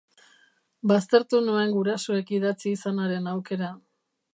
[0.91, 3.75] Baztertu nuen gurasoek idatzi izanaren aukera.